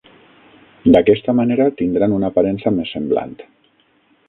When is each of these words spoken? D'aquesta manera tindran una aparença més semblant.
D'aquesta 0.95 1.35
manera 1.41 1.67
tindran 1.83 2.17
una 2.17 2.33
aparença 2.33 2.73
més 2.79 2.97
semblant. 2.99 3.37